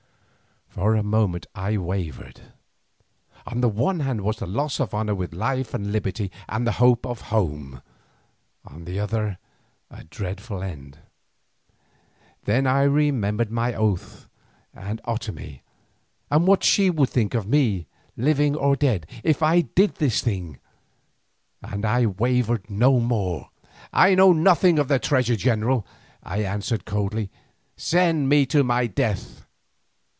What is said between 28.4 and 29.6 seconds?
to my death."